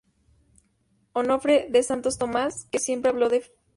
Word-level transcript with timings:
Onofre 1.13 1.67
de 1.69 1.83
Santo 1.83 2.09
Tomás, 2.09 2.65
que 2.71 2.79
siempre 2.79 3.11
habló 3.11 3.29
de 3.29 3.41
Fr. 3.41 3.51